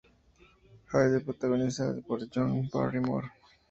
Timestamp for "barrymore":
2.73-3.27